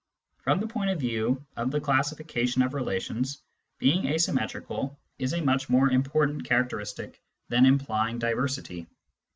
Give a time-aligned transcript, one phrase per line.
[0.39, 3.39] From the point of view of the classification of relations,
[3.77, 8.87] being asymmetrical is a much more important characteristic than implying diversity.